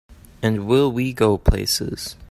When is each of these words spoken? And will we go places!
And 0.41 0.65
will 0.65 0.91
we 0.91 1.13
go 1.13 1.37
places! 1.37 2.15